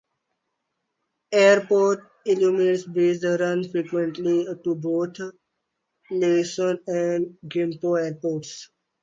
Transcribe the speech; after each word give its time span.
Airport 1.31 1.99
"limousine 2.25 2.91
buses" 2.91 3.39
run 3.39 3.69
frequently 3.69 4.47
to 4.63 4.73
both 4.73 5.17
Incheon 6.09 6.79
and 6.87 7.37
Gimpo 7.47 8.01
airports. 8.03 8.71